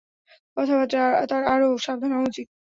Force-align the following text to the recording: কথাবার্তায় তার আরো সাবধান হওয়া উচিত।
কথাবার্তায় 0.57 0.99
তার 1.27 1.43
আরো 1.53 1.67
সাবধান 1.77 2.11
হওয়া 2.13 2.29
উচিত। 2.29 2.47